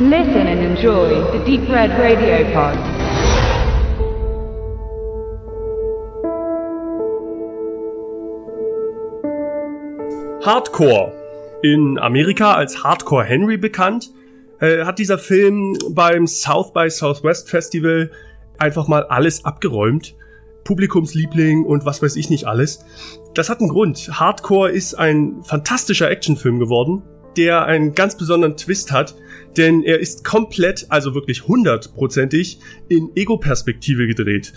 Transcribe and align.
Listen 0.00 0.46
and 0.46 0.60
enjoy 0.60 1.08
the 1.32 1.44
Deep 1.44 1.68
Red 1.68 1.90
Radio 1.98 2.44
Pod. 2.52 2.76
Hardcore. 10.46 11.12
In 11.64 11.98
Amerika 11.98 12.54
als 12.54 12.84
Hardcore 12.84 13.24
Henry 13.24 13.56
bekannt, 13.56 14.12
äh, 14.60 14.84
hat 14.84 15.00
dieser 15.00 15.18
Film 15.18 15.76
beim 15.90 16.28
South 16.28 16.72
by 16.72 16.88
Southwest 16.88 17.50
Festival 17.50 18.12
einfach 18.56 18.86
mal 18.86 19.02
alles 19.02 19.44
abgeräumt. 19.44 20.14
Publikumsliebling 20.62 21.64
und 21.64 21.84
was 21.86 22.00
weiß 22.02 22.14
ich 22.14 22.30
nicht 22.30 22.46
alles. 22.46 22.84
Das 23.34 23.50
hat 23.50 23.58
einen 23.58 23.70
Grund. 23.70 24.08
Hardcore 24.12 24.70
ist 24.70 24.94
ein 24.94 25.42
fantastischer 25.42 26.08
Actionfilm 26.08 26.60
geworden, 26.60 27.02
der 27.38 27.64
einen 27.64 27.94
ganz 27.94 28.18
besonderen 28.18 28.56
Twist 28.56 28.92
hat, 28.92 29.14
denn 29.56 29.82
er 29.84 30.00
ist 30.00 30.24
komplett, 30.24 30.86
also 30.90 31.14
wirklich 31.14 31.46
hundertprozentig 31.46 32.58
in 32.88 33.10
Ego-Perspektive 33.14 34.06
gedreht. 34.06 34.52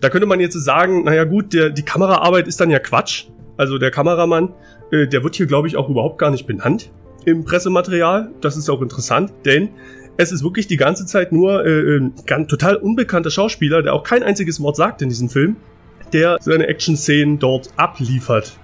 Da 0.00 0.10
könnte 0.10 0.26
man 0.26 0.38
jetzt 0.38 0.54
sagen, 0.54 1.04
naja 1.04 1.24
gut, 1.24 1.52
der, 1.52 1.70
die 1.70 1.82
Kameraarbeit 1.82 2.46
ist 2.46 2.60
dann 2.60 2.70
ja 2.70 2.78
Quatsch. 2.78 3.24
Also 3.56 3.78
der 3.78 3.90
Kameramann, 3.90 4.54
äh, 4.92 5.06
der 5.06 5.24
wird 5.24 5.34
hier, 5.34 5.46
glaube 5.46 5.66
ich, 5.66 5.76
auch 5.76 5.88
überhaupt 5.88 6.18
gar 6.18 6.30
nicht 6.30 6.46
benannt 6.46 6.90
im 7.24 7.44
Pressematerial. 7.44 8.30
Das 8.40 8.56
ist 8.56 8.68
auch 8.70 8.82
interessant, 8.82 9.32
denn 9.44 9.70
es 10.16 10.30
ist 10.30 10.44
wirklich 10.44 10.66
die 10.66 10.76
ganze 10.76 11.06
Zeit 11.06 11.32
nur 11.32 11.64
äh, 11.64 11.96
ein 11.96 12.12
ganz, 12.26 12.48
total 12.48 12.76
unbekannter 12.76 13.30
Schauspieler, 13.30 13.82
der 13.82 13.94
auch 13.94 14.04
kein 14.04 14.22
einziges 14.22 14.60
Wort 14.60 14.76
sagt 14.76 15.00
in 15.00 15.08
diesem 15.08 15.30
Film, 15.30 15.56
der 16.12 16.36
seine 16.40 16.66
Action-Szenen 16.66 17.38
dort 17.38 17.70
abliefert. 17.76 18.59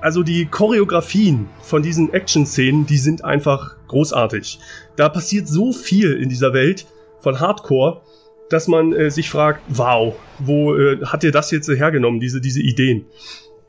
Also 0.00 0.22
die 0.22 0.46
Choreografien 0.46 1.48
von 1.62 1.82
diesen 1.82 2.12
Action-Szenen, 2.12 2.86
die 2.86 2.98
sind 2.98 3.24
einfach 3.24 3.76
großartig. 3.88 4.58
Da 4.96 5.08
passiert 5.08 5.48
so 5.48 5.72
viel 5.72 6.12
in 6.12 6.28
dieser 6.28 6.52
Welt 6.52 6.86
von 7.20 7.40
Hardcore, 7.40 8.02
dass 8.50 8.68
man 8.68 8.92
äh, 8.92 9.10
sich 9.10 9.30
fragt, 9.30 9.62
wow, 9.68 10.14
wo 10.38 10.76
äh, 10.76 11.04
hat 11.04 11.24
ihr 11.24 11.32
das 11.32 11.50
jetzt 11.50 11.68
hergenommen, 11.68 12.20
diese, 12.20 12.40
diese 12.40 12.60
Ideen? 12.60 13.06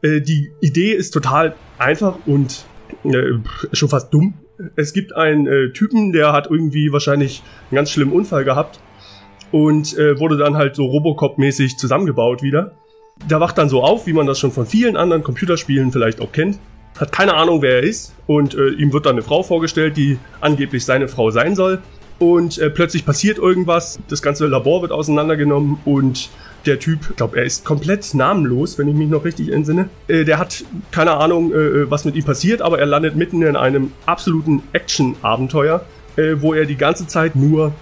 Äh, 0.02 0.22
die 0.22 0.52
Idee 0.62 0.94
ist 0.94 1.12
total 1.12 1.56
einfach 1.78 2.18
und 2.26 2.66
äh, 3.04 3.34
schon 3.74 3.90
fast 3.90 4.14
dumm. 4.14 4.36
Es 4.76 4.94
gibt 4.94 5.16
einen 5.16 5.48
äh, 5.48 5.72
Typen, 5.72 6.12
der 6.12 6.34
hat 6.34 6.48
irgendwie 6.50 6.92
wahrscheinlich 6.92 7.44
einen 7.70 7.76
ganz 7.76 7.92
schlimmen 7.92 8.12
Unfall 8.12 8.44
gehabt 8.44 8.80
und 9.52 9.98
äh, 9.98 10.20
wurde 10.20 10.38
dann 10.38 10.58
halt 10.58 10.76
so 10.76 10.86
Robocop-mäßig 10.86 11.78
zusammengebaut 11.78 12.42
wieder. 12.42 12.76
Der 13.26 13.40
wacht 13.40 13.58
dann 13.58 13.70
so 13.70 13.84
auf, 13.84 14.08
wie 14.08 14.14
man 14.14 14.28
das 14.28 14.40
schon 14.40 14.52
von 14.52 14.66
vielen 14.66 14.96
anderen 14.96 15.24
Computerspielen 15.24 15.92
vielleicht 15.92 16.22
auch 16.22 16.32
kennt. 16.32 16.60
Hat 17.00 17.12
keine 17.12 17.36
Ahnung, 17.36 17.62
wer 17.62 17.78
er 17.78 17.84
ist 17.84 18.16
und 18.26 18.56
äh, 18.56 18.70
ihm 18.70 18.94
wird 18.94 19.06
dann 19.06 19.14
eine 19.14 19.22
Frau 19.22 19.44
vorgestellt, 19.44 19.98
die 19.98 20.18
angeblich 20.42 20.86
seine 20.86 21.08
Frau 21.08 21.32
sein 21.32 21.56
soll. 21.56 21.82
Und 22.20 22.58
äh, 22.58 22.70
plötzlich 22.70 23.06
passiert 23.06 23.38
irgendwas, 23.38 24.00
das 24.08 24.22
ganze 24.22 24.48
Labor 24.48 24.82
wird 24.82 24.92
auseinandergenommen 24.92 25.78
und 25.86 26.30
der 26.66 26.80
Typ, 26.80 27.00
ich 27.10 27.16
glaube, 27.16 27.38
er 27.38 27.46
ist 27.46 27.64
komplett 27.64 28.14
namenlos, 28.14 28.78
wenn 28.78 28.88
ich 28.88 28.96
mich 28.96 29.10
noch 29.10 29.24
richtig 29.24 29.52
entsinne. 29.52 29.90
Äh, 30.08 30.26
der 30.26 30.40
hat 30.40 30.66
keine 30.92 31.12
Ahnung, 31.18 31.54
äh, 31.54 31.90
was 31.90 32.06
mit 32.06 32.16
ihm 32.16 32.26
passiert, 32.26 32.62
aber 32.62 32.80
er 32.80 32.88
landet 32.88 33.16
mitten 33.16 33.42
in 33.44 33.56
einem 33.56 33.92
absoluten 34.06 34.64
Action-Abenteuer, 34.74 35.86
äh, 36.16 36.36
wo 36.40 36.54
er 36.54 36.66
die 36.66 36.76
ganze 36.76 37.08
Zeit 37.08 37.36
nur 37.36 37.74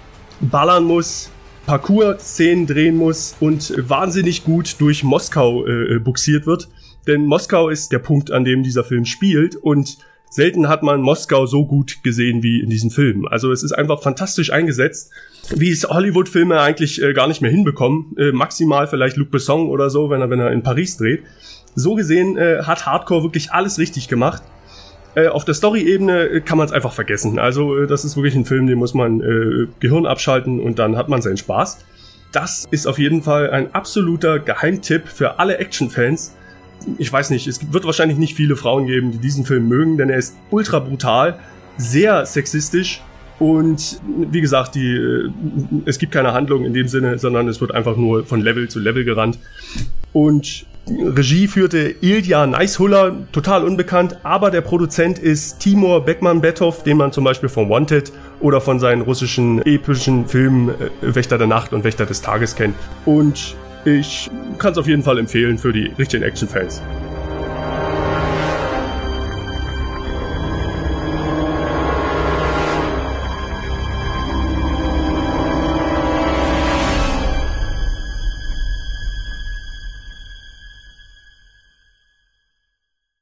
ballern 0.41 0.83
muss, 0.83 1.31
Parcours-Szenen 1.65 2.67
drehen 2.67 2.97
muss 2.97 3.35
und 3.39 3.73
wahnsinnig 3.77 4.43
gut 4.43 4.75
durch 4.79 5.03
Moskau 5.03 5.65
äh, 5.65 5.99
buxiert 5.99 6.45
wird. 6.45 6.69
Denn 7.07 7.25
Moskau 7.25 7.69
ist 7.69 7.91
der 7.91 7.99
Punkt, 7.99 8.31
an 8.31 8.43
dem 8.43 8.63
dieser 8.63 8.83
Film 8.83 9.05
spielt 9.05 9.55
und 9.55 9.97
selten 10.29 10.67
hat 10.67 10.83
man 10.83 11.01
Moskau 11.01 11.45
so 11.45 11.65
gut 11.65 12.03
gesehen 12.03 12.43
wie 12.43 12.59
in 12.59 12.69
diesem 12.69 12.91
Film. 12.91 13.27
Also 13.27 13.51
es 13.51 13.63
ist 13.63 13.71
einfach 13.71 14.01
fantastisch 14.01 14.51
eingesetzt, 14.51 15.11
wie 15.55 15.71
es 15.71 15.87
Hollywood-Filme 15.87 16.59
eigentlich 16.59 17.01
äh, 17.01 17.13
gar 17.13 17.27
nicht 17.27 17.41
mehr 17.41 17.51
hinbekommen. 17.51 18.15
Äh, 18.17 18.31
maximal 18.31 18.87
vielleicht 18.87 19.17
Luc 19.17 19.31
Besson 19.31 19.69
oder 19.69 19.89
so, 19.89 20.09
wenn 20.09 20.21
er, 20.21 20.29
wenn 20.29 20.39
er 20.39 20.51
in 20.51 20.63
Paris 20.63 20.97
dreht. 20.97 21.23
So 21.75 21.95
gesehen 21.95 22.37
äh, 22.37 22.63
hat 22.63 22.85
Hardcore 22.85 23.23
wirklich 23.23 23.51
alles 23.51 23.79
richtig 23.79 24.07
gemacht. 24.07 24.43
Äh, 25.15 25.27
auf 25.27 25.45
der 25.45 25.53
Story-Ebene 25.53 26.27
äh, 26.27 26.41
kann 26.41 26.57
man 26.57 26.67
es 26.67 26.73
einfach 26.73 26.93
vergessen. 26.93 27.39
Also 27.39 27.77
äh, 27.77 27.87
das 27.87 28.05
ist 28.05 28.15
wirklich 28.15 28.35
ein 28.35 28.45
Film, 28.45 28.67
den 28.67 28.77
muss 28.77 28.93
man 28.93 29.21
äh, 29.21 29.67
Gehirn 29.79 30.05
abschalten 30.05 30.59
und 30.59 30.79
dann 30.79 30.97
hat 30.97 31.09
man 31.09 31.21
seinen 31.21 31.37
Spaß. 31.37 31.85
Das 32.31 32.65
ist 32.69 32.85
auf 32.85 32.99
jeden 32.99 33.21
Fall 33.23 33.49
ein 33.49 33.73
absoluter 33.73 34.39
Geheimtipp 34.39 35.07
für 35.07 35.39
alle 35.39 35.57
Action-Fans 35.57 36.35
ich 36.97 37.11
weiß 37.11 37.29
nicht, 37.31 37.47
es 37.47 37.73
wird 37.73 37.85
wahrscheinlich 37.85 38.17
nicht 38.17 38.35
viele 38.35 38.55
Frauen 38.55 38.85
geben, 38.85 39.11
die 39.11 39.17
diesen 39.17 39.45
Film 39.45 39.67
mögen, 39.67 39.97
denn 39.97 40.09
er 40.09 40.17
ist 40.17 40.35
ultra 40.51 40.79
brutal, 40.79 41.39
sehr 41.77 42.25
sexistisch 42.25 43.01
und 43.39 43.99
wie 44.31 44.41
gesagt, 44.41 44.75
die, 44.75 45.29
es 45.85 45.99
gibt 45.99 46.13
keine 46.13 46.33
Handlung 46.33 46.63
in 46.63 46.73
dem 46.73 46.87
Sinne, 46.87 47.17
sondern 47.19 47.47
es 47.47 47.59
wird 47.59 47.73
einfach 47.73 47.97
nur 47.97 48.25
von 48.25 48.41
Level 48.41 48.69
zu 48.69 48.79
Level 48.79 49.03
gerannt. 49.03 49.39
Und 50.13 50.65
Regie 50.87 51.47
führte 51.47 51.95
Ilja 52.01 52.45
Neishuller, 52.45 53.15
total 53.31 53.63
unbekannt, 53.63 54.17
aber 54.23 54.51
der 54.51 54.61
Produzent 54.61 55.17
ist 55.17 55.59
Timur 55.59 56.05
Beckmann-Bethoff, 56.05 56.83
den 56.83 56.97
man 56.97 57.11
zum 57.11 57.23
Beispiel 57.23 57.49
von 57.49 57.69
Wanted 57.69 58.11
oder 58.39 58.61
von 58.61 58.79
seinen 58.79 59.01
russischen 59.01 59.65
epischen 59.65 60.27
Filmen 60.27 60.69
äh, 60.69 61.15
Wächter 61.15 61.37
der 61.37 61.47
Nacht 61.47 61.73
und 61.73 61.83
Wächter 61.83 62.05
des 62.05 62.21
Tages 62.21 62.55
kennt. 62.55 62.75
Und 63.05 63.55
ich 63.83 64.29
kann 64.59 64.73
es 64.73 64.77
auf 64.77 64.87
jeden 64.87 65.03
Fall 65.03 65.17
empfehlen 65.17 65.57
für 65.57 65.73
die 65.73 65.91
richtigen 65.97 66.23
Action-Fans. 66.23 66.81